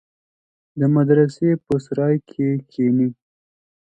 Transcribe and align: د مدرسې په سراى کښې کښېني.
د 0.79 0.81
مدرسې 0.95 1.49
په 1.65 1.73
سراى 1.85 2.15
کښې 2.29 2.49
کښېني. 2.69 3.09